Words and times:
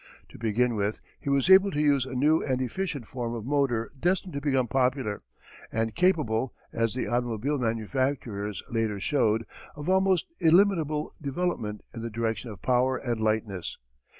To 0.29 0.39
begin 0.39 0.73
with 0.73 0.99
he 1.19 1.29
was 1.29 1.47
able 1.47 1.69
to 1.69 1.79
use 1.79 2.07
a 2.07 2.15
new 2.15 2.41
and 2.43 2.59
efficient 2.59 3.05
form 3.05 3.35
of 3.35 3.45
motor 3.45 3.91
destined 3.99 4.33
to 4.33 4.41
become 4.41 4.67
popular, 4.67 5.21
and 5.71 5.93
capable, 5.93 6.55
as 6.73 6.95
the 6.95 7.05
automobile 7.05 7.59
manufacturers 7.59 8.63
later 8.71 8.99
showed, 8.99 9.45
of 9.75 9.89
almost 9.89 10.25
illimitable 10.39 11.13
development 11.21 11.81
in 11.93 12.01
the 12.01 12.09
direction 12.09 12.49
of 12.49 12.63
power 12.63 12.97
and 12.97 13.21
lightness. 13.21 13.77